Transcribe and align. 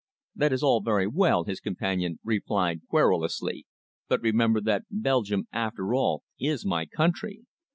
"That 0.35 0.51
is 0.51 0.63
all 0.63 0.81
very 0.81 1.05
well," 1.05 1.43
his 1.43 1.59
companion 1.59 2.17
replied 2.23 2.81
querulously, 2.89 3.67
"but 4.07 4.19
remember 4.21 4.59
that 4.59 4.85
Belgium, 4.89 5.47
after 5.51 5.93
all, 5.93 6.23
is 6.39 6.65
my 6.65 6.87
country. 6.87 7.43